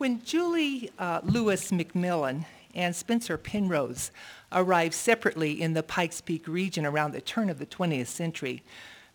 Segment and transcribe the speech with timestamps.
[0.00, 4.10] When Julie uh, Lewis McMillan and Spencer Penrose
[4.50, 8.62] arrived separately in the Pikes Peak region around the turn of the 20th century,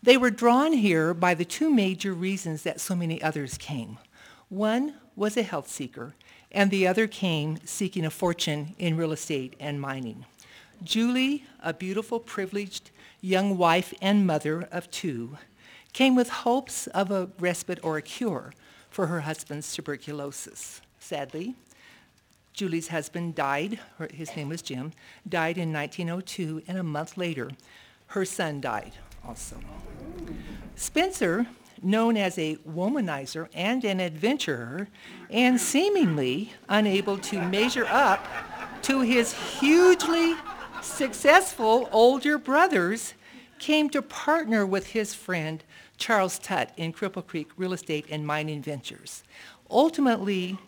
[0.00, 3.98] they were drawn here by the two major reasons that so many others came.
[4.48, 6.14] One was a health seeker,
[6.52, 10.24] and the other came seeking a fortune in real estate and mining.
[10.84, 15.36] Julie, a beautiful, privileged young wife and mother of two,
[15.92, 18.52] came with hopes of a respite or a cure
[18.90, 20.80] for her husband's tuberculosis.
[20.98, 21.54] Sadly,
[22.52, 23.78] Julie's husband died,
[24.12, 24.92] his name was Jim,
[25.28, 27.50] died in 1902, and a month later,
[28.08, 28.92] her son died
[29.26, 29.56] also.
[30.74, 31.46] Spencer,
[31.82, 34.88] known as a womanizer and an adventurer,
[35.28, 38.26] and seemingly unable to measure up
[38.82, 40.34] to his hugely
[40.80, 43.14] successful older brothers,
[43.58, 45.62] came to partner with his friend
[45.98, 49.22] Charles Tutt in Cripple Creek Real Estate and Mining Ventures.
[49.70, 50.58] Ultimately,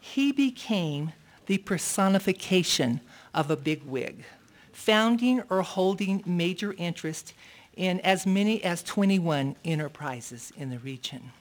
[0.00, 1.12] he became
[1.46, 3.00] the personification
[3.32, 4.24] of a bigwig,
[4.72, 7.32] founding or holding major interest
[7.76, 11.32] in as many as 21 enterprises in the region.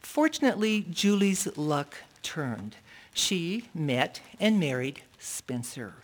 [0.00, 2.76] Fortunately, Julie's luck turned.
[3.12, 5.94] She met and married Spencer.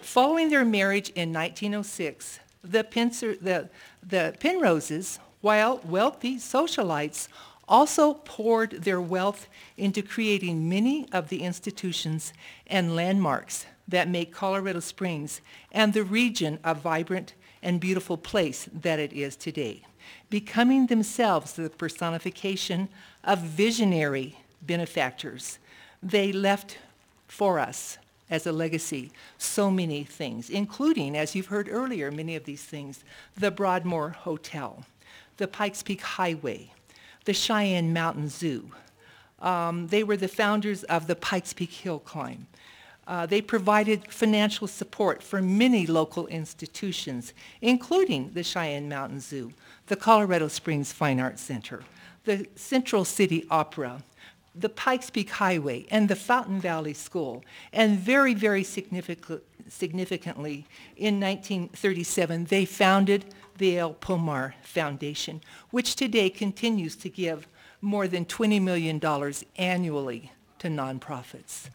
[0.00, 3.68] Following their marriage in 1906, the, Pincer, the,
[4.06, 7.28] the Penroses, while wealthy socialites,
[7.68, 12.32] also poured their wealth into creating many of the institutions
[12.66, 15.40] and landmarks that make Colorado Springs
[15.70, 19.82] and the region a vibrant and beautiful place that it is today,
[20.30, 22.88] becoming themselves the personification
[23.24, 25.58] of visionary benefactors.
[26.02, 26.78] They left
[27.28, 32.44] for us as a legacy so many things, including, as you've heard earlier, many of
[32.44, 33.04] these things,
[33.36, 34.84] the Broadmoor Hotel,
[35.42, 36.70] the Pikes Peak Highway,
[37.24, 38.70] the Cheyenne Mountain Zoo.
[39.40, 42.46] Um, they were the founders of the Pikes Peak Hill Climb.
[43.08, 49.52] Uh, they provided financial support for many local institutions, including the Cheyenne Mountain Zoo,
[49.88, 51.82] the Colorado Springs Fine Arts Center,
[52.22, 54.04] the Central City Opera,
[54.54, 57.42] the Pikes Peak Highway, and the Fountain Valley School.
[57.72, 63.24] And very, very significant, significantly, in 1937, they founded
[63.58, 65.40] the El Pomar Foundation,
[65.70, 67.46] which today continues to give
[67.80, 69.00] more than $20 million
[69.56, 71.68] annually to nonprofits.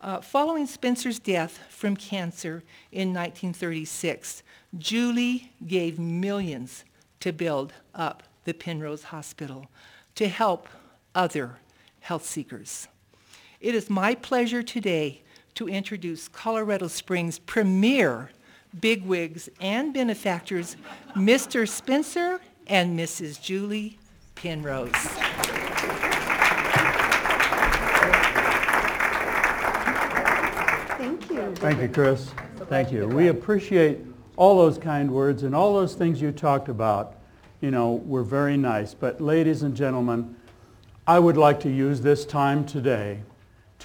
[0.00, 4.42] Uh, following Spencer's death from cancer in 1936,
[4.76, 6.84] Julie gave millions
[7.20, 9.66] to build up the Penrose Hospital
[10.14, 10.68] to help
[11.14, 11.56] other
[12.00, 12.88] health seekers.
[13.60, 15.22] It is my pleasure today
[15.56, 18.30] to introduce Colorado Springs' premier
[18.80, 20.76] bigwigs and benefactors,
[21.14, 21.66] Mr.
[21.66, 23.40] Spencer and Mrs.
[23.40, 23.98] Julie
[24.34, 24.92] Penrose.
[30.98, 31.54] Thank you.
[31.56, 32.30] Thank you, Chris.
[32.68, 33.08] Thank you.
[33.08, 34.00] We appreciate
[34.36, 37.16] all those kind words and all those things you talked about.
[37.62, 38.92] You know, were very nice.
[38.92, 40.36] But ladies and gentlemen,
[41.06, 43.22] I would like to use this time today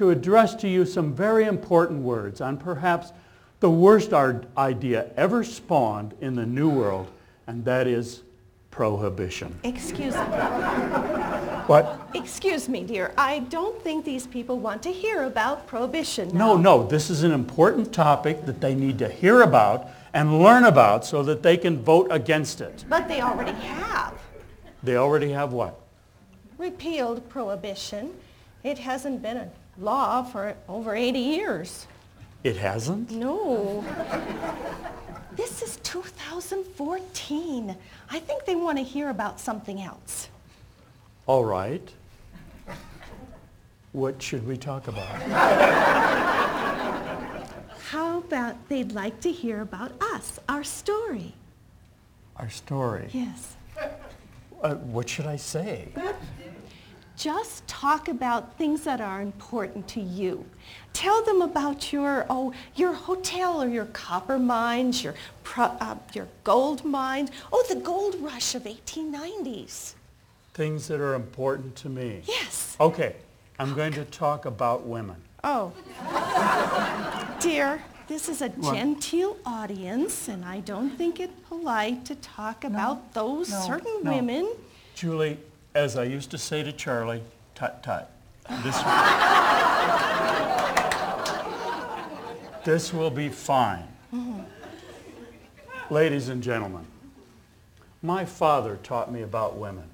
[0.02, 3.14] to address to you some very important words on perhaps
[3.60, 7.08] the worst idea ever spawned in the New World,
[7.46, 8.24] and that is
[8.72, 9.56] prohibition.
[9.64, 10.22] Excuse me.
[11.68, 12.10] What?
[12.16, 13.14] Excuse me, dear.
[13.16, 16.56] I don't think these people want to hear about prohibition now.
[16.56, 16.88] No, no.
[16.88, 21.22] This is an important topic that they need to hear about and learn about so
[21.22, 22.86] that they can vote against it.
[22.90, 24.20] But they already have.
[24.82, 25.80] They already have what?
[26.58, 28.16] Repealed prohibition.
[28.64, 31.88] It hasn't been a law for over 80 years.
[32.44, 33.12] It hasn't?
[33.12, 33.84] No.
[35.36, 37.76] This is 2014.
[38.10, 40.28] I think they want to hear about something else.
[41.26, 41.88] All right.
[43.94, 45.22] What should we talk about?
[47.90, 51.34] How about they'd like to hear about us, our story?
[52.38, 53.10] Our story?
[53.12, 53.56] Yes.
[54.62, 55.90] Uh, what should I say?
[57.22, 60.44] Just talk about things that are important to you.
[60.92, 65.14] Tell them about your, oh, your hotel or your copper mines, your,
[65.56, 67.30] uh, your gold mines.
[67.54, 69.94] Oh, the gold rush of 1890s.
[70.56, 72.24] Things that are important to me.
[72.26, 72.76] Yes.
[72.80, 73.16] Okay.
[73.60, 75.18] I'm going to talk about women.
[75.44, 75.74] Oh.
[77.40, 78.74] Dear, this is a what?
[78.74, 84.04] genteel audience, and I don't think it polite to talk no, about those no, certain
[84.04, 84.12] no.
[84.12, 84.52] women.
[84.96, 85.38] Julie,
[85.74, 87.24] as I used to say to Charlie,
[87.56, 88.12] tut tut.
[88.64, 88.78] This,
[92.66, 93.88] this will be fine.
[94.14, 94.42] Mm-hmm.
[95.94, 96.86] Ladies and gentlemen,
[98.02, 99.86] my father taught me about women.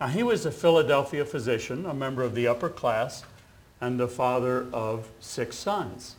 [0.00, 3.24] Now, he was a Philadelphia physician, a member of the upper class,
[3.80, 6.16] and the father of six sons.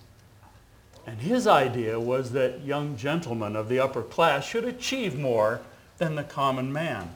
[1.05, 5.61] And his idea was that young gentlemen of the upper class should achieve more
[5.97, 7.13] than the common man,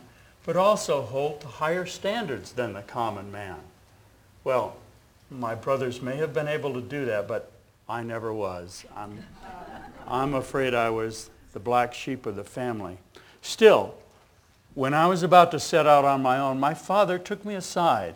[0.47, 3.57] but also hold to higher standards than the common man.
[4.45, 4.77] Well,
[5.29, 7.51] my brothers may have been able to do that, but
[7.89, 8.85] I never was.
[8.95, 9.25] I'm,
[10.07, 12.97] I'm afraid I was the black sheep of the family.
[13.41, 13.95] Still,
[14.73, 18.15] when I was about to set out on my own, my father took me aside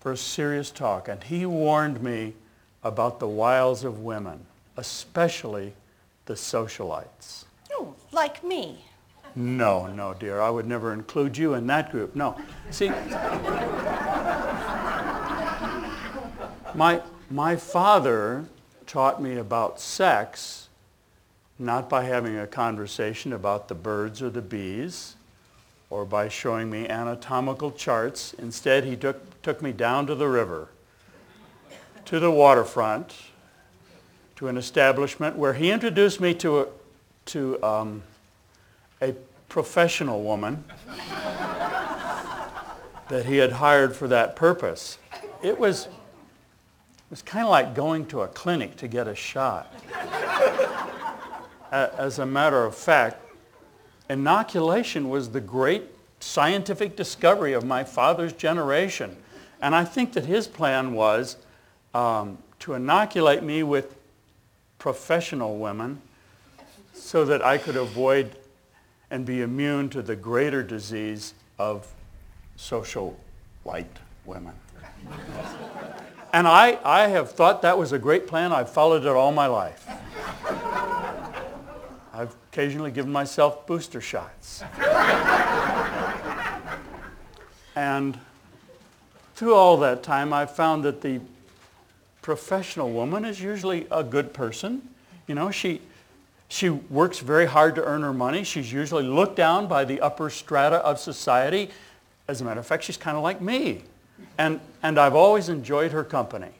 [0.00, 2.34] for a serious talk, and he warned me
[2.82, 4.46] about the wiles of women,
[4.76, 5.74] especially
[6.26, 7.44] the socialites.
[7.72, 8.84] Oh, like me.
[9.34, 12.14] No, no, dear, I would never include you in that group.
[12.14, 12.38] No.
[12.70, 12.90] See,
[16.74, 18.44] my, my father
[18.86, 20.68] taught me about sex
[21.58, 25.14] not by having a conversation about the birds or the bees
[25.90, 28.34] or by showing me anatomical charts.
[28.34, 30.68] Instead, he took, took me down to the river,
[32.06, 33.14] to the waterfront,
[34.36, 36.66] to an establishment where he introduced me to a,
[37.26, 38.02] to um,
[39.02, 39.12] a
[39.48, 40.64] professional woman
[43.08, 44.96] that he had hired for that purpose.
[45.42, 49.74] It was, it was kind of like going to a clinic to get a shot.
[51.72, 53.20] As a matter of fact,
[54.08, 55.82] inoculation was the great
[56.20, 59.16] scientific discovery of my father's generation.
[59.60, 61.36] And I think that his plan was
[61.92, 63.96] um, to inoculate me with
[64.78, 66.00] professional women
[66.92, 68.36] so that I could avoid
[69.12, 71.86] and be immune to the greater disease of
[72.56, 73.14] social
[73.62, 74.54] white women.
[76.32, 78.54] and I, I have thought that was a great plan.
[78.54, 79.86] I've followed it all my life.
[82.14, 84.64] I've occasionally given myself booster shots.
[87.76, 88.18] and
[89.34, 91.20] through all that time, I've found that the
[92.22, 94.88] professional woman is usually a good person.
[95.26, 95.82] You know, she,
[96.52, 98.44] she works very hard to earn her money.
[98.44, 101.70] She's usually looked down by the upper strata of society.
[102.28, 103.84] As a matter of fact, she's kind of like me.
[104.36, 106.50] And, and I've always enjoyed her company.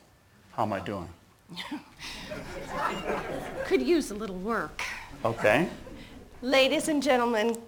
[0.53, 1.11] How am I doing?
[3.67, 4.83] Could use a little work.
[5.27, 5.69] Okay.
[6.41, 7.59] Ladies and gentlemen,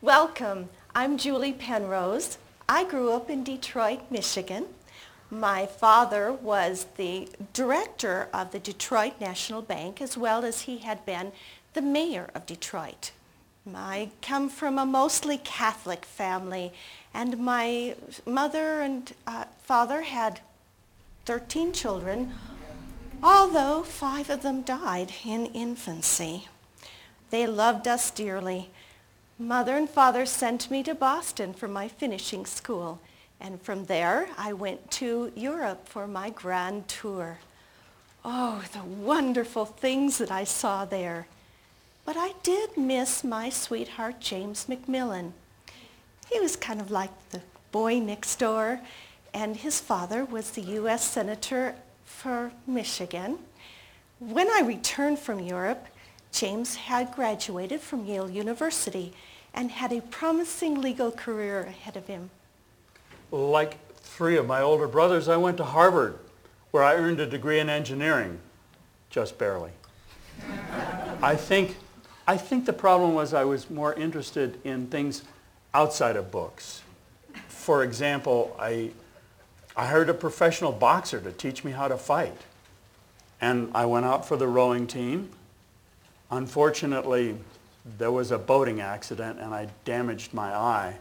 [0.00, 0.68] welcome.
[0.94, 2.38] I'm Julie Penrose.
[2.68, 4.66] I grew up in Detroit, Michigan.
[5.28, 11.04] My father was the director of the Detroit National Bank as well as he had
[11.04, 11.32] been
[11.74, 13.10] the mayor of Detroit.
[13.74, 16.72] I come from a mostly Catholic family
[17.14, 17.94] and my
[18.26, 20.40] mother and uh, father had
[21.24, 22.34] 13 children,
[23.22, 26.48] although five of them died in infancy.
[27.30, 28.70] They loved us dearly.
[29.38, 33.00] Mother and father sent me to Boston for my finishing school,
[33.40, 37.38] and from there I went to Europe for my grand tour.
[38.24, 41.26] Oh, the wonderful things that I saw there.
[42.04, 45.32] But I did miss my sweetheart, James McMillan.
[46.30, 47.40] He was kind of like the
[47.72, 48.80] boy next door,
[49.32, 51.08] and his father was the U.S.
[51.08, 51.74] Senator
[52.04, 53.38] for Michigan.
[54.18, 55.86] When I returned from Europe,
[56.30, 59.12] James had graduated from Yale University
[59.54, 62.30] and had a promising legal career ahead of him.
[63.30, 66.18] Like three of my older brothers, I went to Harvard,
[66.70, 68.38] where I earned a degree in engineering,
[69.10, 69.70] just barely.
[71.22, 71.76] I think,
[72.26, 75.22] I think the problem was I was more interested in things
[75.72, 76.82] outside of books.
[77.48, 78.90] For example, I,
[79.76, 82.36] I hired a professional boxer to teach me how to fight.
[83.40, 85.30] And I went out for the rowing team
[86.30, 87.36] Unfortunately,
[87.98, 90.96] there was a boating accident and I damaged my eye.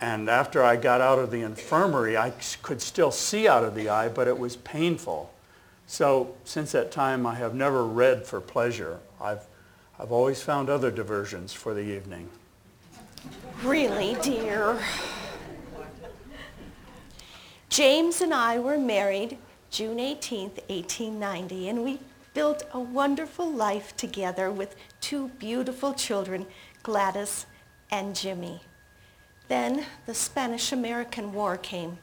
[0.00, 2.30] And after I got out of the infirmary, I
[2.62, 5.32] could still see out of the eye, but it was painful.
[5.86, 8.98] So since that time, I have never read for pleasure.
[9.18, 9.46] I've,
[9.98, 12.28] I've always found other diversions for the evening.
[13.62, 14.78] Really, dear?
[17.70, 19.38] James and I were married
[19.70, 21.98] June 18, 1890, and we
[22.34, 26.46] built a wonderful life together with two beautiful children,
[26.82, 27.46] Gladys
[27.90, 28.60] and Jimmy.
[29.48, 31.98] Then the Spanish-American War came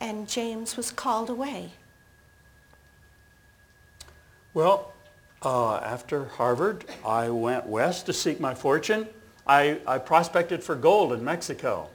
[0.00, 1.72] and James was called away.
[4.54, 4.92] Well,
[5.42, 9.08] uh, after Harvard, I went west to seek my fortune.
[9.46, 11.88] I, I prospected for gold in Mexico.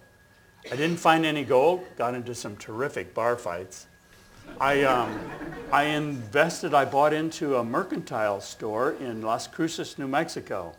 [0.71, 3.87] I didn't find any gold, got into some terrific bar fights.
[4.59, 5.19] I, um,
[5.71, 10.73] I invested, I bought into a mercantile store in Las Cruces, New Mexico.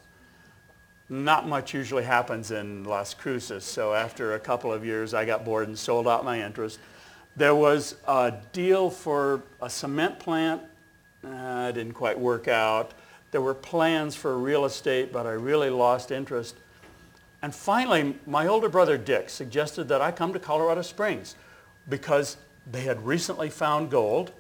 [1.09, 5.44] Not much usually happens in Las Cruces, so after a couple of years I got
[5.44, 6.78] bored and sold out my interest.
[7.37, 10.62] There was a deal for a cement plant.
[11.26, 12.92] Uh, didn't quite work out.
[13.30, 16.56] There were plans for real estate, but I really lost interest.
[17.42, 21.34] And finally, my older brother Dick suggested that I come to Colorado Springs
[21.88, 22.36] because
[22.70, 24.32] they had recently found gold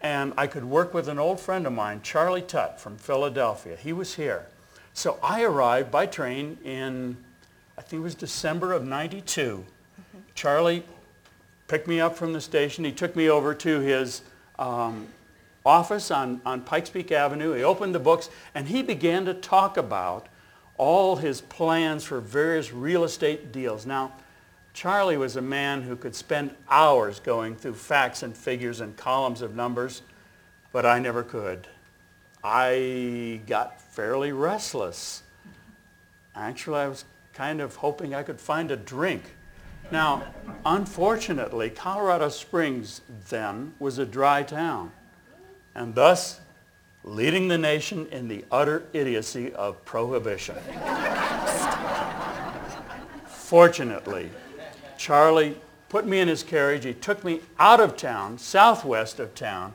[0.00, 3.76] and I could work with an old friend of mine, Charlie Tutt from Philadelphia.
[3.76, 4.46] He was here.
[4.94, 7.16] So I arrived by train in,
[7.76, 9.64] I think it was December of 92.
[9.64, 10.18] Mm-hmm.
[10.34, 10.84] Charlie
[11.66, 12.84] picked me up from the station.
[12.84, 14.22] He took me over to his
[14.58, 15.08] um,
[15.64, 17.52] office on, on Pikes Peak Avenue.
[17.52, 20.28] He opened the books and he began to talk about
[20.76, 23.84] all his plans for various real estate deals.
[23.84, 24.12] Now,
[24.72, 29.42] Charlie was a man who could spend hours going through facts and figures and columns
[29.42, 30.02] of numbers,
[30.72, 31.66] but I never could.
[32.44, 35.24] I got fairly restless.
[36.36, 39.24] Actually, I was kind of hoping I could find a drink.
[39.90, 40.22] Now,
[40.64, 44.92] unfortunately, Colorado Springs then was a dry town,
[45.78, 46.40] and thus
[47.04, 50.56] leading the nation in the utter idiocy of prohibition.
[53.28, 54.28] Fortunately,
[54.98, 55.56] Charlie
[55.88, 56.84] put me in his carriage.
[56.84, 59.72] He took me out of town, southwest of town,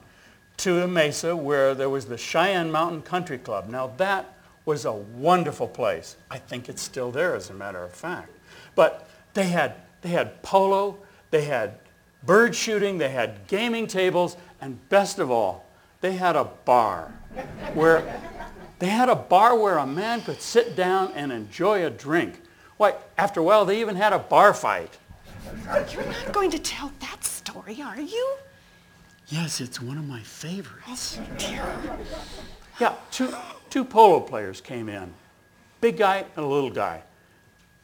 [0.58, 3.70] to a mesa where there was the Cheyenne Mountain Country Club.
[3.70, 6.18] Now that was a wonderful place.
[6.30, 8.30] I think it's still there as a matter of fact.
[8.76, 10.98] But they had, they had polo,
[11.32, 11.80] they had
[12.24, 15.66] bird shooting, they had gaming tables, and best of all,
[16.04, 17.14] they had a bar
[17.74, 18.20] where
[18.80, 22.42] they had a bar where a man could sit down and enjoy a drink.
[22.76, 24.98] Why, after a while, they even had a bar fight.
[25.94, 28.36] You're not going to tell that story, are you?
[29.28, 31.18] Yes, it's one of my favorites.
[31.22, 31.74] Oh, dear.
[32.82, 33.34] Yeah, two,
[33.70, 35.14] two polo players came in.
[35.80, 37.02] Big guy and a little guy.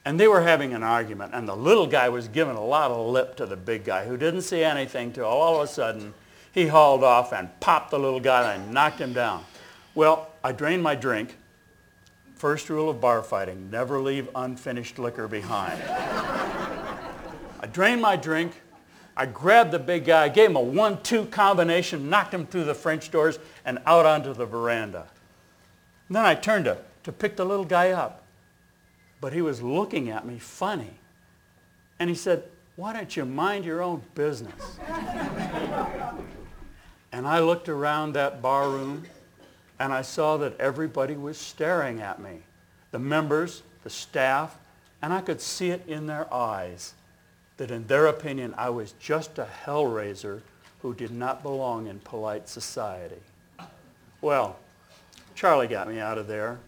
[0.03, 3.07] And they were having an argument, and the little guy was giving a lot of
[3.07, 6.13] lip to the big guy, who didn't say anything till all of a sudden
[6.51, 9.46] he hauled off and popped the little guy and knocked him down.
[9.96, 11.36] Well, I drained my drink.
[12.36, 15.82] First rule of bar fighting, never leave unfinished liquor behind.
[17.62, 18.62] I drained my drink.
[19.18, 23.12] I grabbed the big guy, gave him a one-two combination, knocked him through the French
[23.12, 25.08] doors and out onto the veranda.
[26.08, 28.24] And then I turned to, to pick the little guy up.
[29.20, 30.94] But he was looking at me funny.
[32.00, 32.46] And he said,
[32.77, 34.79] why don't you mind your own business?
[37.11, 39.05] And I looked around that bar room
[39.79, 42.39] and I saw that everybody was staring at me.
[42.91, 44.57] The members, the staff,
[45.01, 46.93] and I could see it in their eyes
[47.57, 50.41] that in their opinion I was just a hellraiser
[50.81, 53.21] who did not belong in polite society.
[54.21, 54.57] Well,
[55.35, 56.59] Charlie got me out of there.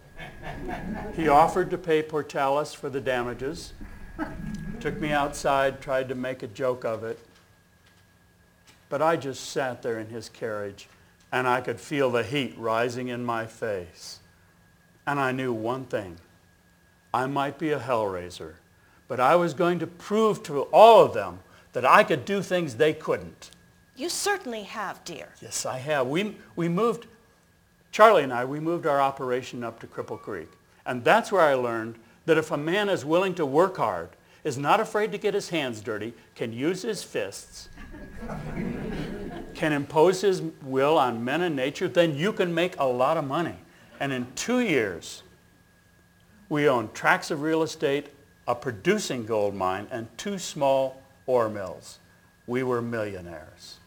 [1.16, 3.74] He offered to pay Pourtales for the damages,
[4.80, 7.20] took me outside, tried to make a joke of it.
[8.92, 10.90] But I just sat there in his carriage
[11.32, 14.20] and I could feel the heat rising in my face.
[15.08, 16.18] And I knew one thing.
[17.14, 18.56] I might be a hellraiser,
[19.08, 21.40] but I was going to prove to all of them
[21.72, 23.52] that I could do things they couldn't.
[23.96, 25.30] You certainly have, dear.
[25.42, 26.08] Yes, I have.
[26.08, 27.08] We, we moved,
[27.94, 30.52] Charlie and I, we moved our operation up to Cripple Creek.
[30.86, 34.10] And that's where I learned that if a man is willing to work hard,
[34.44, 37.70] is not afraid to get his hands dirty, can use his fists,
[39.54, 43.26] can impose his will on men and nature, then you can make a lot of
[43.26, 43.56] money.
[44.00, 45.24] And in two years,
[46.50, 48.08] we owned tracts of real estate
[48.48, 52.00] a producing gold mine, and two small ore mills.
[52.48, 53.78] We were millionaires.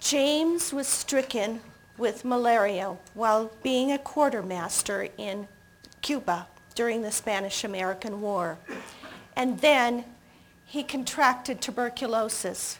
[0.00, 1.60] James was stricken
[1.96, 5.48] with malaria while being a quartermaster in
[6.02, 8.58] Cuba during the Spanish-American War.
[9.34, 10.04] And then
[10.66, 12.78] he contracted tuberculosis.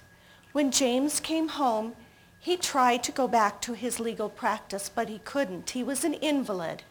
[0.52, 1.94] When James came home,
[2.38, 5.70] he tried to go back to his legal practice, but he couldn't.
[5.70, 6.82] He was an invalid.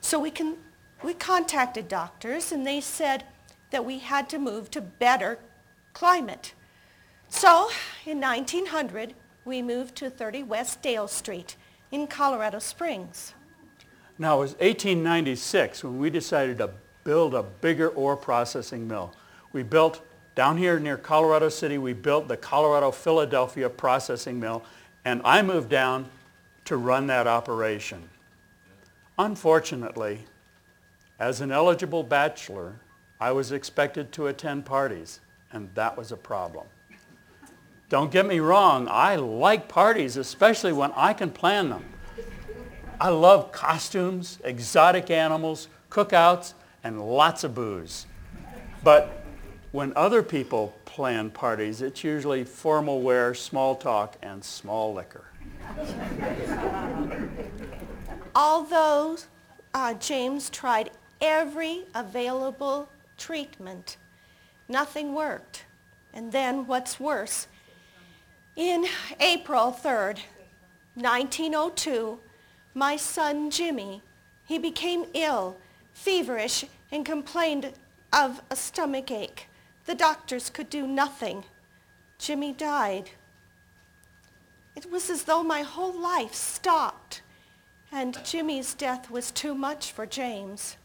[0.00, 0.56] So we can
[1.02, 3.24] we contacted doctors and they said
[3.70, 5.38] that we had to move to better
[5.94, 6.52] climate.
[7.28, 7.70] So
[8.04, 11.56] in 1900, we moved to 30 West Dale Street
[11.90, 13.34] in Colorado Springs.
[14.18, 16.70] Now it was 1896 when we decided to
[17.04, 19.14] build a bigger ore processing mill.
[19.52, 20.02] We built,
[20.40, 24.64] down here near Colorado City, we built the Colorado Philadelphia processing mill
[25.04, 26.08] and I moved down
[26.64, 28.08] to run that operation.
[29.18, 30.20] Unfortunately,
[31.18, 32.80] as an eligible bachelor,
[33.20, 35.20] I was expected to attend parties,
[35.52, 36.66] and that was a problem.
[37.90, 41.84] Don't get me wrong, I like parties, especially when I can plan them.
[42.98, 48.06] I love costumes, exotic animals, cookouts, and lots of booze.
[48.82, 49.19] But
[49.72, 55.24] when other people plan parties, it's usually formal wear, small talk, and small liquor.
[58.34, 59.16] Although
[59.74, 63.96] uh, James tried every available treatment,
[64.68, 65.64] nothing worked.
[66.12, 67.46] And then what's worse,
[68.56, 68.86] in
[69.20, 70.18] April 3rd,
[70.94, 72.18] 1902,
[72.74, 74.02] my son Jimmy,
[74.46, 75.56] he became ill,
[75.92, 77.72] feverish, and complained
[78.12, 79.46] of a stomach ache.
[79.90, 81.42] The doctors could do nothing.
[82.16, 83.10] Jimmy died.
[84.76, 87.22] It was as though my whole life stopped.
[87.90, 90.76] And Jimmy's death was too much for James.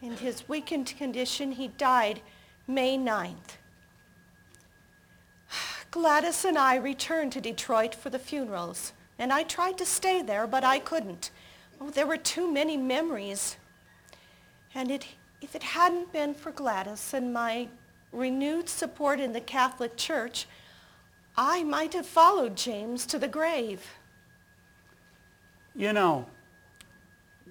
[0.00, 2.22] In his weakened condition, he died
[2.66, 3.58] May 9th.
[5.90, 10.46] Gladys and I returned to Detroit for the funerals, and I tried to stay there,
[10.46, 11.30] but I couldn't.
[11.78, 13.58] Oh, there were too many memories.
[14.74, 15.08] And it,
[15.42, 17.68] if it hadn't been for Gladys and my
[18.16, 20.46] renewed support in the Catholic Church,
[21.36, 23.86] I might have followed James to the grave.
[25.74, 26.26] You know,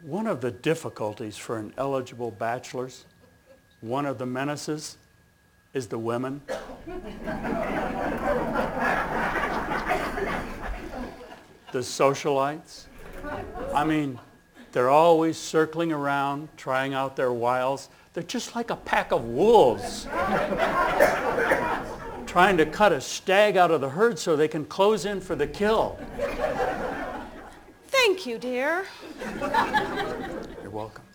[0.02, 3.06] one of the difficulties for an eligible bachelor's,
[3.82, 4.98] one of the menaces,
[5.74, 6.42] is the women.
[11.72, 12.86] the socialites.
[13.74, 14.20] I mean,
[14.76, 17.88] they're always circling around, trying out their wiles.
[18.12, 20.04] They're just like a pack of wolves
[22.26, 25.34] trying to cut a stag out of the herd so they can close in for
[25.34, 25.98] the kill.
[27.88, 28.86] Thank you, dear.
[30.62, 31.06] You're welcome.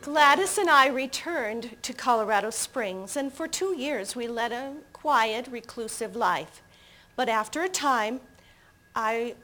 [0.00, 5.48] Gladys and I returned to Colorado Springs, and for two years we led a quiet,
[5.48, 6.62] reclusive life.
[7.14, 8.22] But after a time,
[8.96, 9.34] I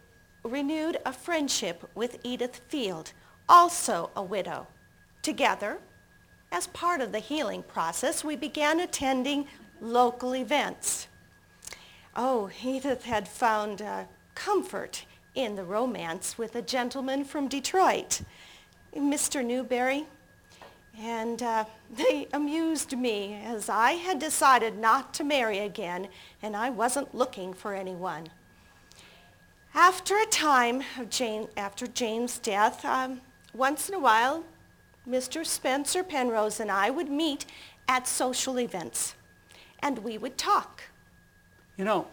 [0.43, 3.13] renewed a friendship with Edith Field,
[3.49, 4.67] also a widow.
[5.23, 5.79] Together,
[6.53, 9.47] as part of the healing process, we began attending
[9.81, 11.09] local events.
[12.15, 14.05] Oh, Edith had found uh,
[14.35, 15.05] comfort
[15.35, 18.23] in the romance with a gentleman from Detroit,
[18.95, 19.45] Mr.
[19.45, 20.07] Newberry.
[20.99, 26.09] And uh, they amused me as I had decided not to marry again
[26.43, 28.29] and I wasn't looking for anyone.
[29.75, 33.21] After a time of Jane, after Jane's death, um,
[33.57, 34.45] once in a while,
[35.09, 35.47] Mr.
[35.47, 37.47] Spencer Penrose and I would meet
[37.89, 39.15] at social events
[39.81, 40.83] and we would talk.
[41.77, 42.07] You know,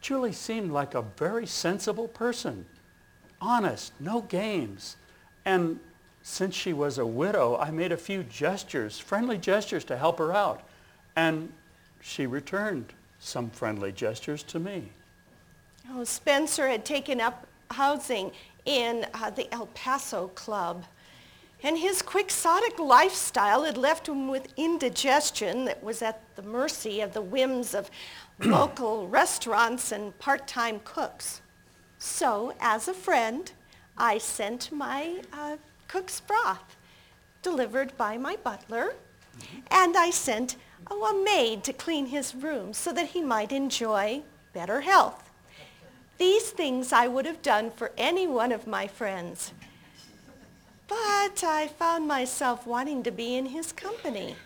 [0.00, 2.66] Julie seemed like a very sensible person.
[3.40, 4.96] Honest, no games.
[5.44, 5.80] And
[6.22, 10.32] since she was a widow, I made a few gestures, friendly gestures to help her
[10.32, 10.62] out.
[11.16, 11.52] And
[12.00, 14.92] she returned some friendly gestures to me.
[15.90, 18.32] Oh, Spencer had taken up housing
[18.64, 20.84] in uh, the El Paso Club.
[21.62, 27.12] And his quixotic lifestyle had left him with indigestion that was at the mercy of
[27.12, 27.90] the whims of
[28.40, 31.42] local restaurants and part-time cooks.
[31.98, 33.52] So, as a friend,
[33.98, 36.76] I sent my uh, cook's broth,
[37.42, 38.94] delivered by my butler,
[39.70, 40.56] and I sent
[40.90, 44.22] oh, a maid to clean his room so that he might enjoy
[44.54, 45.29] better health.
[46.20, 49.54] These things I would have done for any one of my friends.
[50.86, 54.36] But I found myself wanting to be in his company.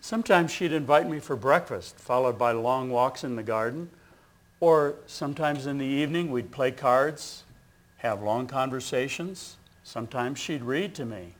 [0.00, 3.88] Sometimes she'd invite me for breakfast, followed by long walks in the garden.
[4.58, 7.44] Or sometimes in the evening we'd play cards,
[7.98, 9.58] have long conversations.
[9.84, 11.36] Sometimes she'd read to me.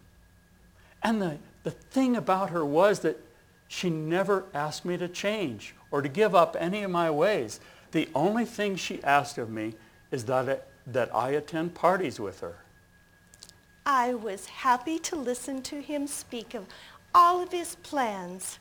[1.03, 3.19] And the, the thing about her was that
[3.67, 7.59] she never asked me to change or to give up any of my ways.
[7.93, 9.75] The only thing she asked of me
[10.11, 12.57] is that I, that I attend parties with her.
[13.85, 16.67] I was happy to listen to him speak of
[17.15, 18.59] all of his plans.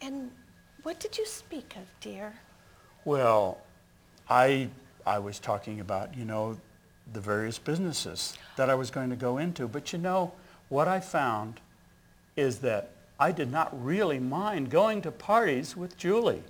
[0.00, 0.30] And
[0.82, 2.34] what did you speak of, dear?
[3.04, 3.58] Well,
[4.28, 4.68] I,
[5.06, 6.56] I was talking about, you know,
[7.12, 9.68] the various businesses that I was going to go into.
[9.68, 10.32] But you know,
[10.68, 11.60] what I found
[12.36, 16.42] is that I did not really mind going to parties with Julie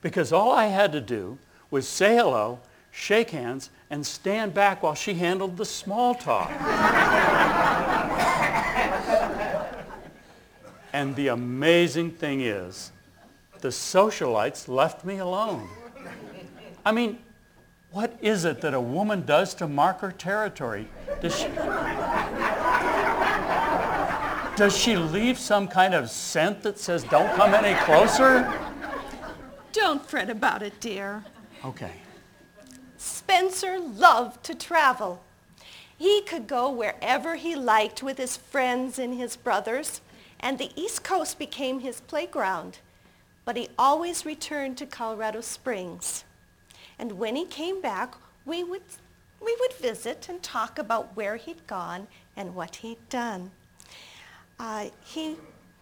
[0.00, 1.38] because all I had to do
[1.70, 2.60] was say hello
[2.90, 6.50] shake hands, and stand back while she handled the small talk.
[10.92, 12.92] and the amazing thing is,
[13.60, 15.68] the socialites left me alone.
[16.84, 17.18] I mean,
[17.92, 20.88] what is it that a woman does to mark her territory?
[21.20, 21.48] Does she,
[24.56, 28.69] does she leave some kind of scent that says, don't come any closer?
[29.72, 31.24] Don't fret about it, dear.
[31.64, 31.92] Okay.
[32.96, 35.22] Spencer loved to travel.
[35.96, 40.00] He could go wherever he liked with his friends and his brothers,
[40.40, 42.78] and the East Coast became his playground.
[43.44, 46.24] but he always returned to Colorado Springs.
[46.98, 48.82] And when he came back, we would,
[49.44, 52.06] we would visit and talk about where he'd gone
[52.36, 53.50] and what he'd done.
[54.58, 55.36] Uh, he,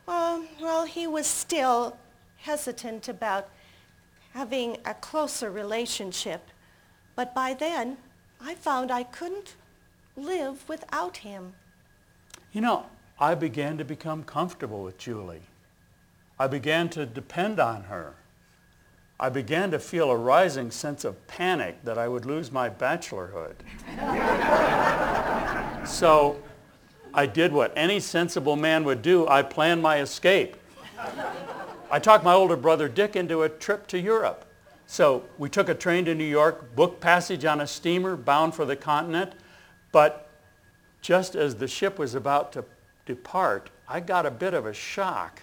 [0.07, 1.97] well, well, he was still
[2.39, 3.49] hesitant about
[4.33, 6.49] having a closer relationship,
[7.17, 7.97] but by then
[8.41, 9.57] I found I couldn't
[10.17, 11.55] live without him.
[12.53, 12.87] You know,
[13.19, 15.43] I began to become comfortable with Julie.
[16.39, 18.15] I began to depend on her.
[19.21, 23.57] I began to feel a rising sense of panic that I would lose my bachelorhood.
[25.89, 26.41] so
[27.13, 29.27] I did what any sensible man would do.
[29.27, 30.57] I planned my escape.
[31.91, 34.45] I talked my older brother Dick into a trip to Europe.
[34.87, 38.65] So we took a train to New York, booked passage on a steamer bound for
[38.65, 39.33] the continent,
[39.93, 40.29] but
[41.01, 42.65] just as the ship was about to
[43.07, 45.43] depart, I got a bit of a shock.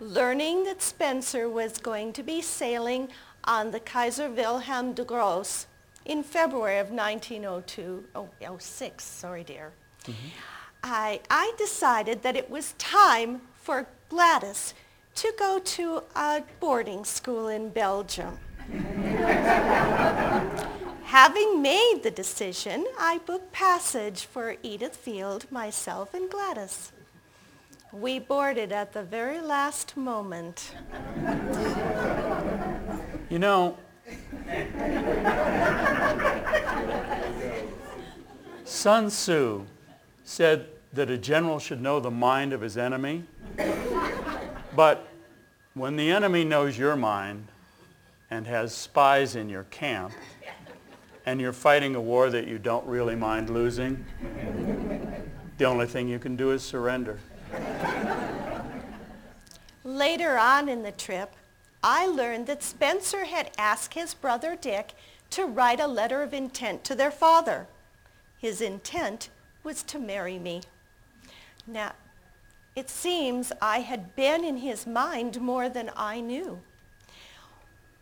[0.00, 3.08] Learning that Spencer was going to be sailing
[3.44, 5.66] on the Kaiser Wilhelm der Grosse
[6.04, 9.72] in February of 1902, oh, 06, sorry dear,
[10.04, 10.28] mm-hmm.
[10.82, 14.72] I, I decided that it was time for Gladys
[15.20, 18.38] to go to a boarding school in Belgium.
[21.04, 26.92] Having made the decision, I booked passage for Edith Field, myself, and Gladys.
[27.92, 30.74] We boarded at the very last moment.
[33.28, 33.76] You know,
[38.64, 39.66] Sun Tzu
[40.24, 43.24] said that a general should know the mind of his enemy.
[44.74, 45.08] But
[45.80, 47.46] when the enemy knows your mind
[48.30, 50.12] and has spies in your camp,
[51.24, 54.04] and you're fighting a war that you don't really mind losing,
[55.56, 57.18] the only thing you can do is surrender.
[59.82, 61.32] Later on in the trip,
[61.82, 64.92] I learned that Spencer had asked his brother Dick
[65.30, 67.66] to write a letter of intent to their father.
[68.38, 69.30] His intent
[69.64, 70.60] was to marry me.
[71.66, 71.92] Now,
[72.76, 76.60] it seems I had been in his mind more than I knew.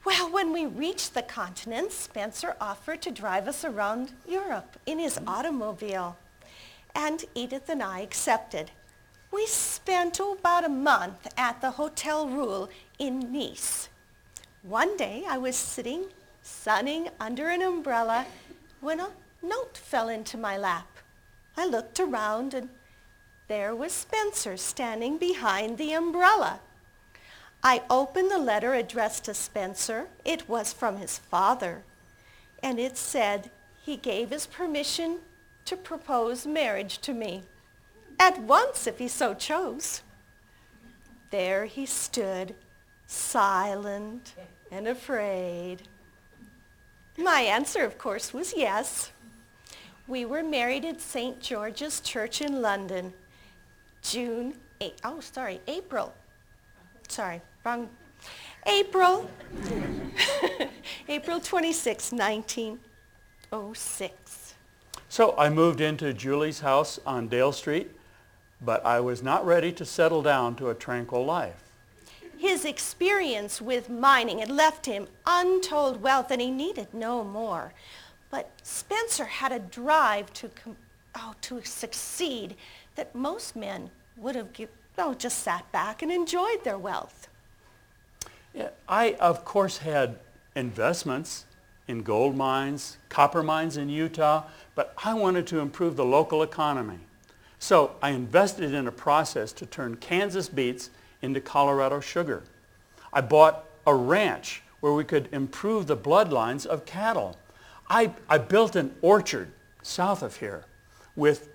[0.04, 5.18] Well, when we reached the continent, Spencer offered to drive us around Europe in his
[5.26, 6.16] automobile.
[6.94, 8.70] And Edith and I accepted.
[9.31, 13.88] We spent oh, about a month at the Hotel Ruhl in Nice.
[14.62, 16.07] One day I was sitting,
[16.42, 18.26] sunning under an umbrella
[18.81, 19.11] when a
[19.42, 20.88] note fell into my lap.
[21.57, 22.70] I looked around and
[23.48, 26.61] there was Spencer standing behind the umbrella.
[27.62, 30.06] I opened the letter addressed to Spencer.
[30.24, 31.82] It was from his father.
[32.62, 33.50] And it said
[33.82, 35.18] he gave his permission
[35.64, 37.42] to propose marriage to me
[38.18, 40.02] at once if he so chose.
[41.30, 42.54] There he stood,
[43.06, 44.34] silent
[44.70, 45.82] and afraid.
[47.16, 49.12] My answer, of course, was yes.
[50.06, 51.40] We were married at St.
[51.40, 53.12] George's Church in London,
[54.02, 56.12] June 8, oh, sorry, April.
[57.08, 57.88] Sorry, wrong.
[58.66, 59.30] April,
[61.08, 64.54] April 26, 1906.
[65.08, 67.92] So I moved into Julie's house on Dale Street
[68.61, 71.62] but I was not ready to settle down to a tranquil life.
[72.37, 77.72] His experience with mining had left him untold wealth and he needed no more.
[78.30, 80.50] But Spencer had a drive to,
[81.16, 82.56] oh, to succeed
[82.98, 84.48] that most men would have
[84.98, 87.28] oh, just sat back and enjoyed their wealth.
[88.52, 90.18] Yeah, I, of course, had
[90.56, 91.46] investments
[91.87, 96.98] in gold mines, copper mines in Utah, but I wanted to improve the local economy.
[97.61, 100.90] So I invested in a process to turn Kansas beets
[101.22, 102.42] into Colorado sugar.
[103.12, 107.37] I bought a ranch where we could improve the bloodlines of cattle.
[107.88, 110.64] I, I built an orchard south of here
[111.14, 111.48] with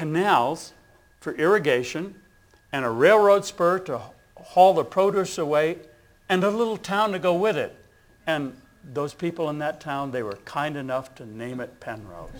[0.00, 0.72] canals
[1.20, 2.14] for irrigation
[2.72, 4.00] and a railroad spur to
[4.38, 5.76] haul the produce away
[6.30, 7.76] and a little town to go with it.
[8.26, 8.56] And
[8.94, 12.30] those people in that town, they were kind enough to name it Penrose.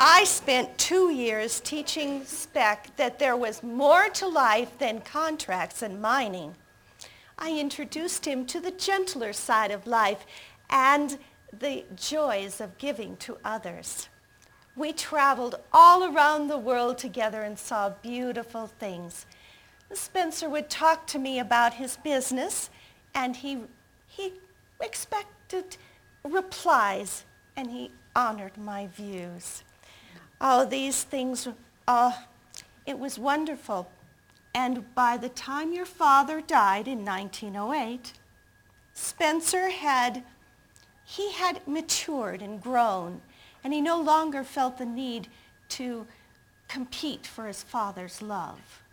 [0.00, 6.00] I spent two years teaching Speck that there was more to life than contracts and
[6.00, 6.54] mining.
[7.38, 10.24] I introduced him to the gentler side of life
[10.70, 11.18] and
[11.52, 14.08] the joys of giving to others.
[14.76, 19.24] We traveled all around the world together and saw beautiful things.
[19.92, 22.68] Spencer would talk to me about his business
[23.14, 23.62] and he,
[24.06, 24.34] he
[24.80, 25.76] expected
[26.24, 27.24] replies
[27.56, 29.64] and he honored my views.
[30.40, 31.48] Oh, these things,
[31.88, 32.24] oh,
[32.84, 33.90] it was wonderful.
[34.54, 38.12] And by the time your father died in 1908,
[38.92, 40.24] Spencer had,
[41.04, 43.20] he had matured and grown,
[43.66, 45.26] and he no longer felt the need
[45.68, 46.06] to
[46.68, 48.84] compete for his father's love.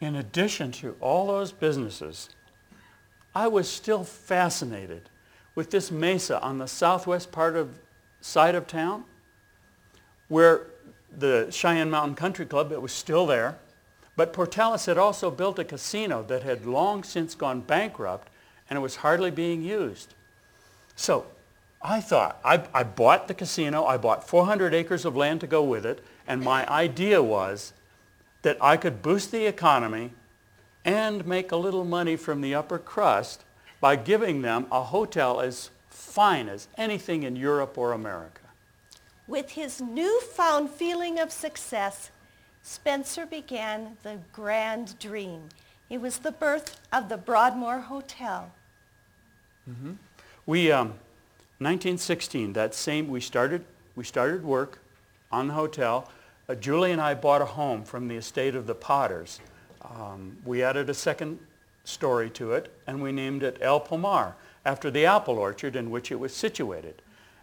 [0.00, 2.28] In addition to all those businesses,
[3.34, 5.10] I was still fascinated
[5.56, 7.80] with this mesa on the southwest part of
[8.20, 9.02] side of town
[10.28, 10.68] where
[11.10, 13.58] the Cheyenne Mountain Country Club, it was still there,
[14.14, 18.30] but Pourtales had also built a casino that had long since gone bankrupt
[18.68, 20.14] and it was hardly being used.
[20.94, 21.26] So
[21.82, 25.62] I thought, I, I bought the casino, I bought 400 acres of land to go
[25.62, 27.72] with it, and my idea was
[28.42, 30.12] that I could boost the economy
[30.84, 33.44] and make a little money from the upper crust
[33.80, 38.40] by giving them a hotel as fine as anything in Europe or America.
[39.26, 42.10] With his newfound feeling of success,
[42.62, 45.48] Spencer began the grand dream.
[45.88, 48.52] It was the birth of the Broadmoor Hotel.
[49.68, 49.92] Mm-hmm.
[50.46, 50.94] We, um,
[51.60, 53.62] 1916, that same, we started,
[53.94, 54.78] we started work
[55.30, 56.10] on the hotel.
[56.48, 59.40] Uh, Julie and I bought a home from the estate of the Potters.
[59.82, 61.38] Um, we added a second
[61.84, 66.10] story to it, and we named it El Pomar, after the apple orchard in which
[66.10, 67.02] it was situated.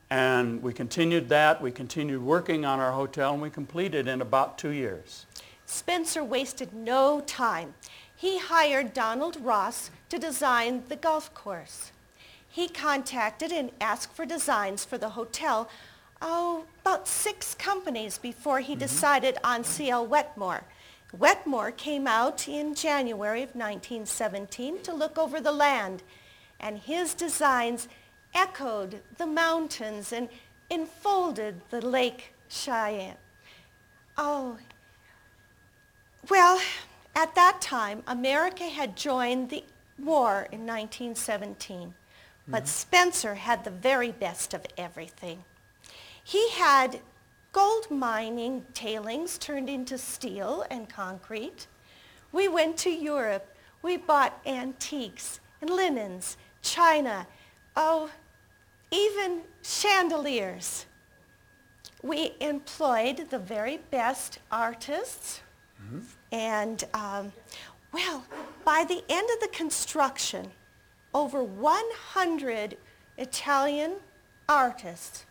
[0.10, 1.62] And we continued that.
[1.62, 5.28] We continued working on our hotel, and we completed in about two years.
[5.68, 7.76] Spencer wasted no time.
[8.16, 11.92] He hired Donald Ross to design the golf course.
[12.58, 15.70] He contacted and asked for designs for the hotel,
[16.24, 18.80] oh, about six companies before he mm-hmm.
[18.80, 20.08] decided on C.L.
[20.08, 20.64] Wetmore.
[21.16, 26.02] Wetmore came out in January of 1917 to look over the land,
[26.60, 27.88] and his designs
[28.34, 30.28] echoed the mountains and
[30.72, 33.18] enfolded the Lake Cheyenne.
[34.18, 34.58] Oh,
[36.28, 36.60] well,
[37.16, 39.64] at that time, America had joined the
[40.00, 41.94] war in 1917,
[42.48, 42.68] but mm-hmm.
[42.68, 45.44] Spencer had the very best of everything.
[46.24, 47.00] He had
[47.52, 51.68] gold mining tailings turned into steel and concrete.
[52.32, 53.56] We went to Europe.
[53.82, 57.28] We bought antiques and linens, china,
[57.76, 58.10] oh,
[58.92, 60.86] even chandeliers.
[62.04, 65.42] We employed the very best artists.
[65.82, 66.00] Mm-hmm.
[66.32, 67.32] And, um,
[67.92, 68.24] well,
[68.66, 70.52] by the end of the construction,
[71.18, 72.78] over 100
[73.18, 73.94] Italian
[74.48, 75.26] artists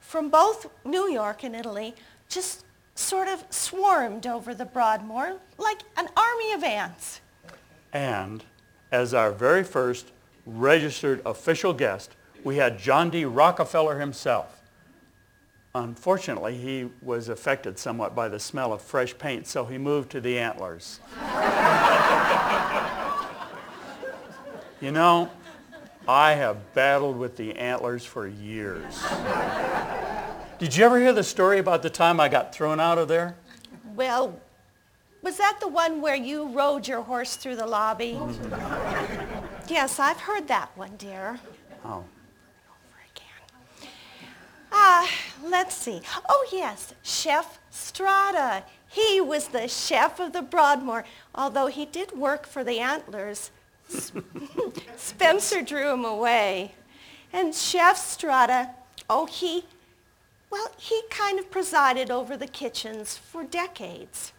[0.00, 1.94] from both New York and Italy
[2.26, 7.20] just sort of swarmed over the Broadmoor like an army of ants.
[7.92, 8.42] And
[8.90, 10.10] as our very first
[10.46, 13.26] registered official guest, we had John D.
[13.26, 14.62] Rockefeller himself.
[15.74, 20.20] Unfortunately, he was affected somewhat by the smell of fresh paint, so he moved to
[20.22, 21.00] the antlers.
[24.80, 25.30] you know,
[26.08, 29.02] I have battled with the antlers for years.
[30.58, 33.36] Did you ever hear the story about the time I got thrown out of there?
[33.94, 34.40] Well,
[35.22, 38.12] was that the one where you rode your horse through the lobby?
[38.12, 39.66] Mm-hmm.
[39.68, 41.40] yes, I've heard that one, dear.
[41.84, 42.04] Oh.
[42.68, 43.90] Over again.
[44.70, 45.10] Ah,
[45.44, 46.00] let's see.
[46.28, 48.64] Oh, yes, Chef Strada.
[48.88, 53.50] He was the chef of the Broadmoor, although he did work for the Antlers.
[54.96, 56.72] Spencer drew him away.
[57.32, 58.70] And Chef Strada,
[59.08, 59.64] oh, he,
[60.50, 64.32] well, he kind of presided over the kitchens for decades.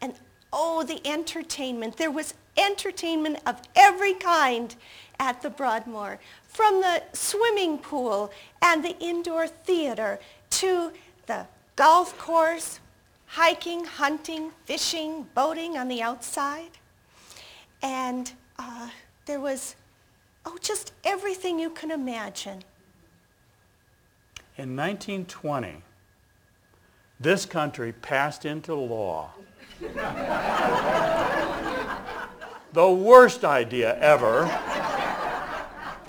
[0.00, 0.14] And
[0.52, 1.96] oh, the entertainment.
[1.96, 4.74] There was entertainment of every kind
[5.18, 10.18] at the Broadmoor, from the swimming pool and the indoor theater
[10.50, 10.92] to
[11.26, 12.80] the golf course,
[13.26, 16.70] hiking, hunting, fishing, boating on the outside.
[17.82, 18.88] And uh,
[19.26, 19.74] there was,
[20.44, 22.62] oh, just everything you can imagine.
[24.56, 25.82] In 1920,
[27.18, 29.30] this country passed into law
[32.72, 34.46] the worst idea ever,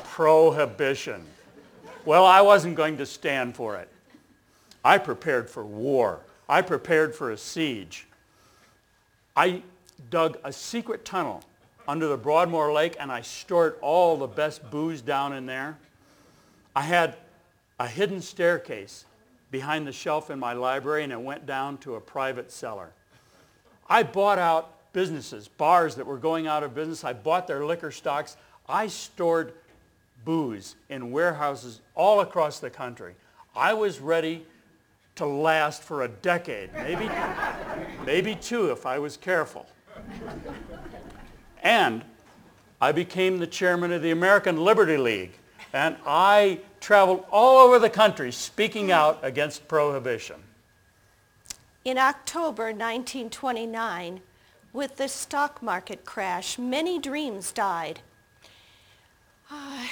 [0.04, 1.26] prohibition.
[2.06, 3.90] Well, I wasn't going to stand for it.
[4.86, 6.20] I prepared for war.
[6.48, 8.06] I prepared for a siege.
[9.36, 9.64] I
[10.12, 11.44] dug a secret tunnel
[11.88, 15.78] under the Broadmoor Lake and I stored all the best booze down in there.
[16.76, 17.16] I had
[17.80, 19.06] a hidden staircase
[19.52, 22.92] behind the shelf in my library and it went down to a private cellar.
[23.90, 27.04] I bought out businesses, bars that were going out of business.
[27.04, 28.38] I bought their liquor stocks.
[28.68, 29.54] I stored
[30.24, 33.16] booze in warehouses all across the country.
[33.56, 34.46] I was ready
[35.16, 37.10] to last for a decade, maybe,
[38.06, 39.68] maybe two if I was careful.
[41.64, 42.04] And
[42.82, 45.32] I became the chairman of the American Liberty League.
[45.72, 50.36] And I traveled all over the country speaking out against prohibition.
[51.86, 54.22] In October 1929,
[54.74, 58.02] with the stock market crash, many dreams died.
[59.50, 59.86] Uh,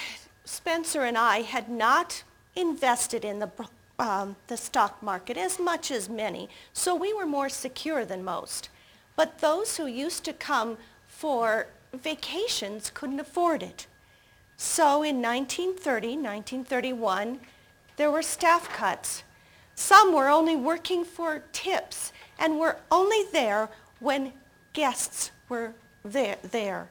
[0.44, 2.24] Spencer and I had not
[2.56, 3.50] invested in the,
[4.00, 8.70] um, the stock market as much as many, so we were more secure than most.
[9.16, 10.78] But those who used to come
[11.22, 13.86] for vacations couldn't afford it.
[14.58, 17.40] So in 1930, 1931,
[17.96, 19.24] there were staff cuts.
[19.76, 24.34] Some were only working for tips and were only there when
[24.74, 26.40] guests were there.
[26.42, 26.90] there.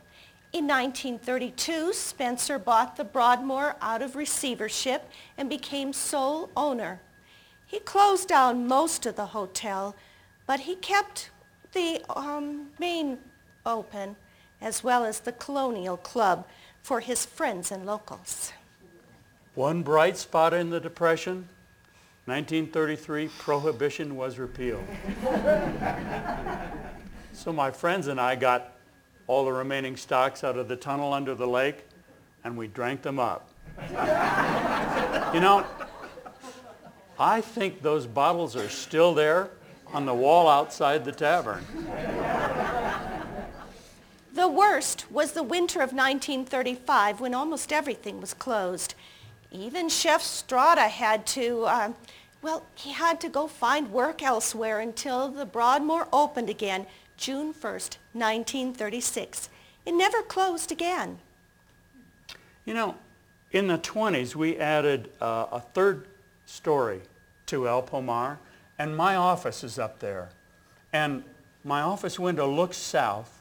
[0.52, 7.00] In 1932, Spencer bought the Broadmoor out of receivership and became sole owner.
[7.66, 9.96] He closed down most of the hotel,
[10.46, 11.30] but he kept
[11.72, 13.18] the um, main
[13.64, 14.16] open
[14.60, 16.46] as well as the Colonial Club
[16.82, 18.52] for his friends and locals.
[19.54, 21.48] One bright spot in the Depression,
[22.26, 24.84] 1933, prohibition was repealed.
[27.32, 28.72] so my friends and I got
[29.26, 31.84] all the remaining stocks out of the tunnel under the lake
[32.44, 33.48] and we drank them up.
[35.34, 35.66] you know,
[37.18, 39.50] I think those bottles are still there
[39.92, 41.64] on the wall outside the tavern.
[44.40, 48.94] The worst was the winter of 1935 when almost everything was closed.
[49.50, 51.92] Even Chef Strada had to, uh,
[52.40, 56.86] well, he had to go find work elsewhere until the Broadmoor opened again
[57.18, 59.50] June 1st, 1936.
[59.84, 61.18] It never closed again.
[62.64, 62.94] You know,
[63.50, 66.08] in the 20s, we added uh, a third
[66.46, 67.02] story
[67.44, 68.38] to El Pomar,
[68.78, 70.30] and my office is up there.
[70.94, 71.24] And
[71.62, 73.39] my office window looks south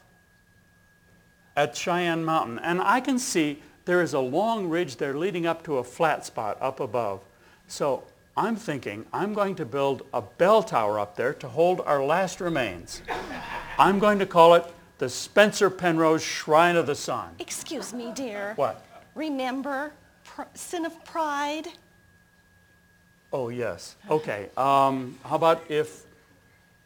[1.56, 2.58] at Cheyenne Mountain.
[2.58, 6.24] And I can see there is a long ridge there leading up to a flat
[6.24, 7.22] spot up above.
[7.66, 8.04] So
[8.36, 12.40] I'm thinking I'm going to build a bell tower up there to hold our last
[12.40, 13.02] remains.
[13.78, 14.64] I'm going to call it
[14.98, 17.30] the Spencer Penrose Shrine of the Sun.
[17.38, 18.52] Excuse me, dear.
[18.56, 18.84] What?
[19.14, 19.92] Remember
[20.24, 21.66] pr- sin of pride?
[23.32, 23.96] Oh, yes.
[24.10, 24.50] Okay.
[24.56, 26.04] Um, how about if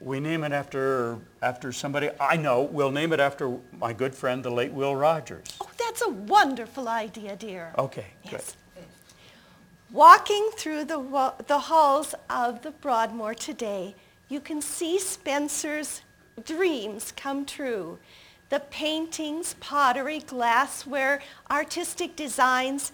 [0.04, 2.62] we name it after, after somebody I know.
[2.62, 5.46] We'll name it after my good friend, the late Will Rogers.
[5.60, 7.72] Oh, that's a wonderful idea, dear.
[7.78, 8.54] Okay, yes.
[8.74, 8.84] good.
[9.90, 13.94] Walking through the, the halls of the Broadmoor today,
[14.28, 16.02] you can see Spencer's
[16.44, 17.98] dreams come true.
[18.50, 22.92] The paintings, pottery, glassware, artistic designs,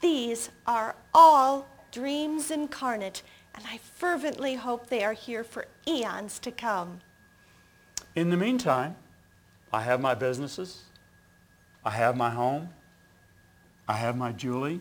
[0.00, 3.22] these are all dreams incarnate
[3.54, 7.00] and I fervently hope they are here for eons to come.
[8.14, 8.96] In the meantime,
[9.72, 10.82] I have my businesses.
[11.84, 12.70] I have my home.
[13.88, 14.80] I have my Julie.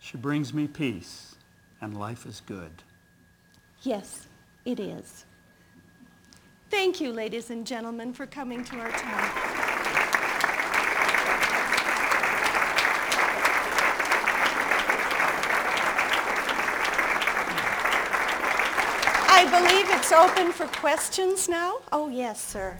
[0.00, 1.36] She brings me peace,
[1.80, 2.82] and life is good.
[3.82, 4.28] Yes,
[4.64, 5.24] it is.
[6.70, 9.53] Thank you, ladies and gentlemen, for coming to our town.
[19.36, 21.78] I believe it's open for questions now.
[21.90, 22.76] Oh, yes, sir.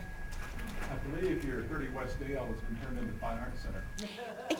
[0.89, 3.83] I believe your 30 West Dale has been turned into Fine Arts Center.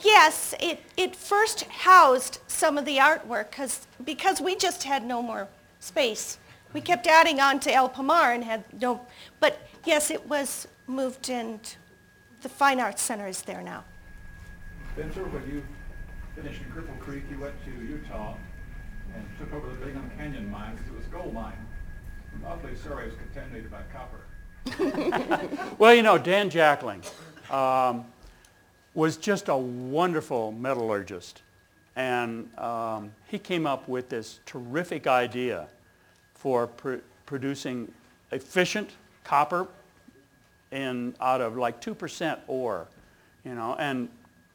[0.03, 5.21] Yes, it, it first housed some of the artwork cause, because we just had no
[5.21, 5.47] more
[5.79, 6.37] space.
[6.73, 8.99] We kept adding on to El Pomar and had no,
[9.39, 11.61] but yes, it was moved and
[12.41, 13.85] the Fine Arts Center is there now.
[14.95, 15.63] Spencer, when you
[16.35, 18.35] finished in Cripple Creek, you went to Utah
[19.15, 21.64] and took over the Bingham Canyon mine because it was a gold mine.
[22.47, 24.19] Awfully sorry it was contaminated by copper.
[25.77, 27.03] well, you know, Dan Jackling
[27.51, 28.05] um,
[28.93, 31.41] was just a wonderful metallurgist.
[31.95, 35.67] And um, he came up with this terrific idea
[36.33, 37.91] for pr- producing
[38.31, 38.91] efficient
[39.23, 39.67] copper
[40.71, 42.87] in, out of like 2% ore,
[43.43, 43.75] you know.
[43.79, 44.09] And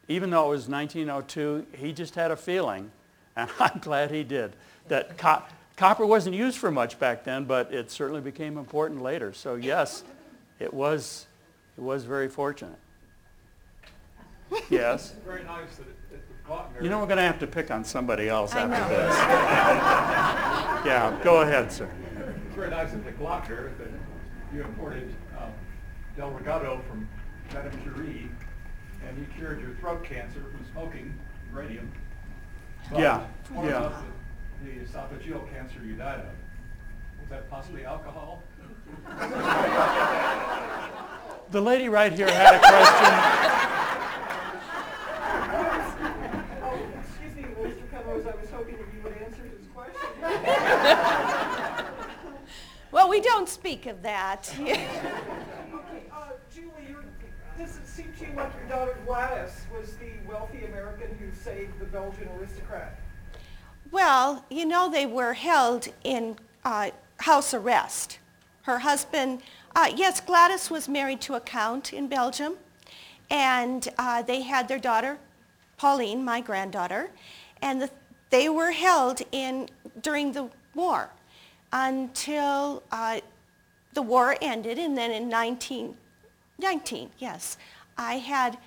[0.07, 2.91] even though it was 1902, he just had a feeling,
[3.35, 4.53] and I'm glad he did,
[4.87, 5.43] that co-
[5.81, 9.33] Copper wasn't used for much back then, but it certainly became important later.
[9.33, 10.03] So yes,
[10.59, 11.25] it was,
[11.75, 12.77] it was very fortunate.
[14.69, 15.15] Yes?
[15.25, 16.83] Very nice that it, it Glockner...
[16.83, 18.89] You know we're going to have to pick on somebody else I after know.
[18.89, 19.15] this.
[20.85, 21.89] yeah, go ahead, sir.
[22.45, 23.87] It's very nice that the Glockner that
[24.53, 25.49] you imported um,
[26.15, 27.09] Del Regato from
[27.55, 28.29] Madame Curie,
[29.07, 31.11] and you cured your throat cancer from smoking
[31.51, 31.91] radium.
[32.91, 33.25] But Yeah,
[33.55, 33.91] yeah.
[34.61, 36.25] About the- the esophageal cancer you died of.
[37.19, 38.41] Was that possibly alcohol?
[41.51, 43.13] the lady right here had a question.
[46.63, 47.89] Oh, excuse me, Mr.
[47.91, 50.09] Penrose, I was hoping that you would answer his question.
[52.91, 54.53] Well, we don't speak of that.
[54.59, 54.87] Okay,
[56.11, 57.03] uh, Julie, you're,
[57.57, 61.79] does it seem to you like your daughter Gladys was the wealthy American who saved
[61.79, 62.99] the Belgian aristocrat?
[63.91, 68.19] Well, you know, they were held in uh, house arrest.
[68.61, 69.41] Her husband,
[69.75, 72.53] uh, yes, Gladys was married to a count in Belgium,
[73.29, 75.17] and uh, they had their daughter,
[75.75, 77.11] Pauline, my granddaughter,
[77.61, 77.89] and the,
[78.29, 79.67] they were held in
[80.01, 81.09] during the war
[81.73, 83.19] until uh,
[83.93, 87.57] the war ended, and then in 1919, yes,
[87.97, 88.57] I had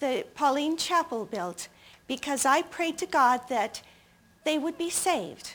[0.00, 1.68] the Pauline Chapel built
[2.06, 3.80] because I prayed to God that
[4.44, 5.54] they would be saved.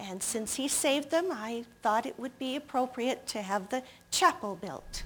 [0.00, 4.56] And since he saved them, I thought it would be appropriate to have the chapel
[4.60, 5.04] built.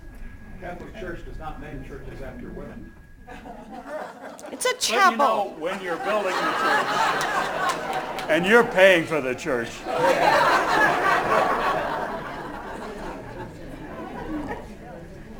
[0.60, 2.92] Catholic Church does not name churches after women.
[4.50, 5.54] It's a But you know, chapel.
[5.58, 6.86] when you're building the church,
[8.30, 9.68] and you're paying for the church.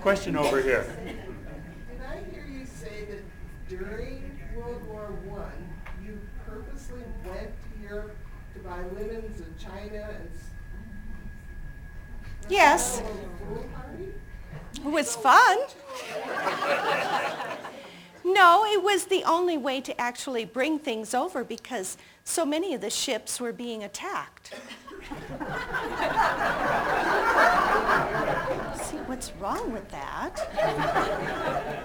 [0.03, 0.87] Question over here.
[1.05, 3.23] Did I hear you say that
[3.69, 5.69] during World War One,
[6.05, 8.17] you purposely went to Europe
[8.89, 10.29] to buy in China and?
[10.35, 10.45] s-
[12.49, 13.11] Yes, Have a
[13.77, 14.13] party?
[14.77, 15.59] it was fun.
[18.25, 22.83] No, it was the only way to actually bring things over because so many of
[22.83, 24.51] the ships were being attacked.
[28.85, 31.85] See, what's wrong with that?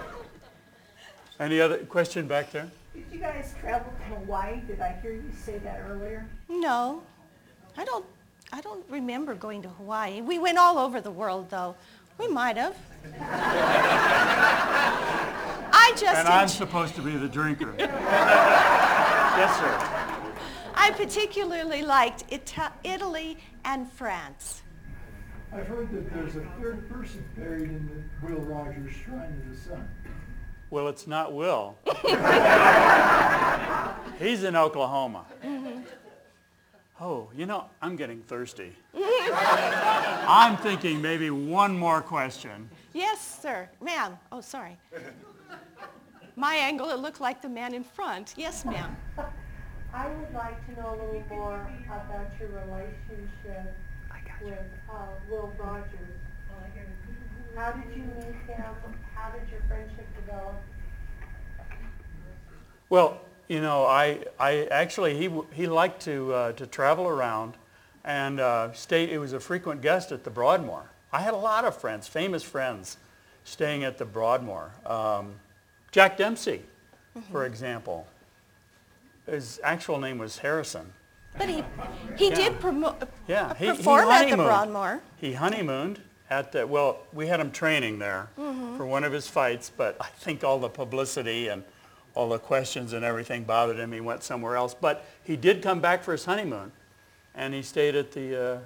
[1.40, 2.70] Any other question back there?
[2.94, 4.60] Did you guys travel to Hawaii?
[4.66, 6.26] Did I hear you say that earlier?
[6.48, 7.02] No,
[7.76, 8.04] I don't,
[8.52, 10.20] I don't remember going to Hawaii.
[10.20, 11.74] We went all over the world, though.
[12.18, 12.76] We might have.
[15.76, 17.74] I just, And I'm enj- supposed to be the drinker.
[19.36, 19.76] Yes, sir.
[20.76, 24.62] I particularly liked Ita- Italy and France.
[25.52, 29.56] I've heard that there's a third person buried in the Will Rogers Shrine of the
[29.60, 29.88] Sun.
[30.74, 31.78] Well, it's not Will.
[34.18, 35.24] He's in Oklahoma.
[37.00, 38.72] Oh, you know, I'm getting thirsty.
[38.92, 42.68] I'm thinking maybe one more question.
[42.92, 43.68] Yes, sir.
[43.80, 44.18] Ma'am.
[44.32, 44.76] Oh, sorry.
[46.34, 48.34] My angle, it looked like the man in front.
[48.36, 48.96] Yes, ma'am.
[49.92, 53.76] I would like to know a little more about your relationship
[54.42, 54.58] with
[54.90, 56.13] uh, Will Rogers.
[57.56, 58.64] How did you meet him?
[59.14, 60.54] How did your friendship develop?
[62.90, 67.54] Well, you know, I, I actually, he, he liked to, uh, to travel around
[68.04, 70.90] and uh, stay, he was a frequent guest at the Broadmoor.
[71.12, 72.96] I had a lot of friends, famous friends,
[73.44, 74.72] staying at the Broadmoor.
[74.84, 75.34] Um,
[75.92, 76.62] Jack Dempsey,
[77.30, 78.06] for example.
[79.26, 80.92] His actual name was Harrison.
[81.38, 81.64] But he,
[82.16, 82.34] he Yeah.
[82.34, 84.48] did promo- Yeah, he, he perform at the honeymooned.
[84.48, 85.02] Broadmoor.
[85.16, 86.00] He honeymooned
[86.30, 90.08] at the, well, we had him training there for one of his fights, but I
[90.08, 91.62] think all the publicity and
[92.14, 93.92] all the questions and everything bothered him.
[93.92, 94.74] He went somewhere else.
[94.74, 96.72] But he did come back for his honeymoon,
[97.34, 98.58] and he stayed at the, uh,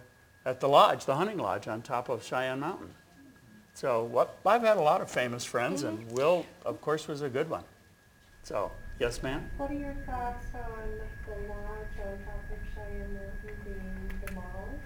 [0.48, 2.90] at the lodge, the hunting lodge on top of Cheyenne Mountain.
[3.74, 7.28] So what, I've had a lot of famous friends, and Will, of course, was a
[7.28, 7.64] good one.
[8.42, 9.48] So, yes, ma'am?
[9.56, 10.90] What are your thoughts on
[11.26, 14.84] the lodge on top of Cheyenne Mountain being demolished?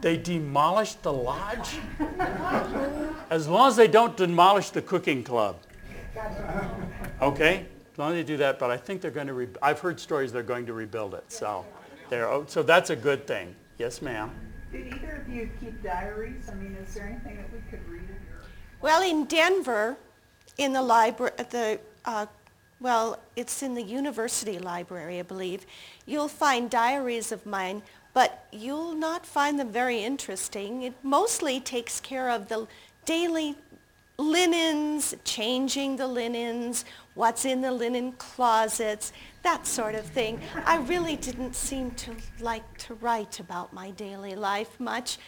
[0.00, 1.78] They demolished the lodge?
[3.30, 5.56] As long as they don't demolish the cooking club.
[7.20, 7.66] Okay?
[7.92, 9.98] As long as they do that, but I think they're going to, re- I've heard
[9.98, 11.64] stories they're going to rebuild it, so
[12.08, 13.54] they're, oh, so that's a good thing.
[13.78, 14.30] Yes, ma'am.
[14.70, 16.48] Did either of you keep diaries?
[16.48, 18.42] I mean, is there anything that we could read in your?
[18.80, 19.96] Well, in Denver,
[20.58, 22.26] in the library, the, uh,
[22.80, 25.66] well, it's in the university library, I believe,
[26.06, 27.82] you'll find diaries of mine,
[28.14, 30.82] but you'll not find them very interesting.
[30.82, 32.66] It mostly takes care of the
[33.04, 33.56] daily
[34.18, 36.84] linens, changing the linens,
[37.14, 40.40] what's in the linen closets, that sort of thing.
[40.66, 45.18] I really didn't seem to like to write about my daily life much.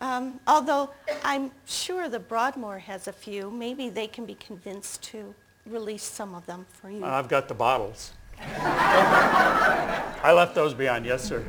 [0.00, 0.90] Um, although
[1.22, 3.50] I'm sure the Broadmoor has a few.
[3.50, 5.34] Maybe they can be convinced to
[5.66, 7.04] release some of them for you.
[7.04, 8.12] I've got the bottles.
[8.40, 11.04] I left those behind.
[11.04, 11.44] Yes, sir.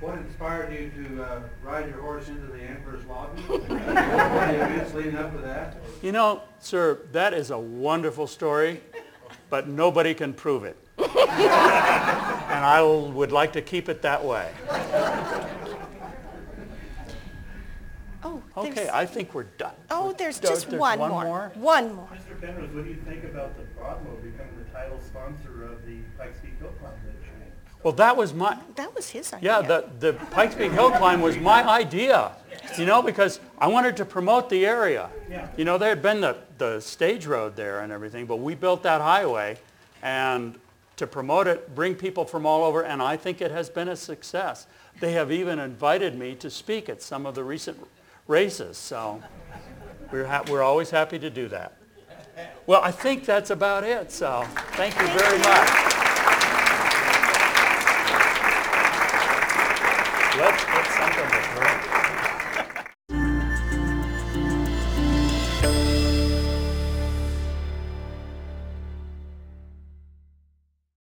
[0.00, 3.42] What inspired you to uh, ride your horse into the Emperor's lobby?
[3.50, 5.76] Any events leading up to that?
[6.00, 8.80] You know, sir, that is a wonderful story,
[9.50, 10.78] but nobody can prove it.
[10.98, 11.08] and
[12.64, 14.50] I would like to keep it that way.
[18.24, 19.74] oh, Okay, There's- I think we're done.
[19.90, 21.24] Oh, there's There- just there's one one more.
[21.24, 21.52] more?
[21.56, 22.08] One more.
[22.14, 22.40] Mr.
[22.40, 26.38] Penrose, what do you think about the Broadmoor becoming the title sponsor of the Pikes
[26.42, 26.79] Peak Hill Climb this year?
[27.82, 29.50] Well, that was my, That was his idea.
[29.50, 32.32] yeah, the, the Pikes Peak Hill Climb was my idea,
[32.76, 35.08] you know, because I wanted to promote the area.
[35.30, 35.48] Yeah.
[35.56, 38.82] You know, there had been the, the stage road there and everything, but we built
[38.82, 39.56] that highway
[40.02, 40.58] and
[40.96, 43.96] to promote it, bring people from all over, and I think it has been a
[43.96, 44.66] success.
[45.00, 47.78] They have even invited me to speak at some of the recent
[48.28, 49.22] races, so
[50.12, 51.78] we're, ha- we're always happy to do that.
[52.66, 56.09] Well, I think that's about it, so thank you very much.
[60.40, 61.69] Let's get something to.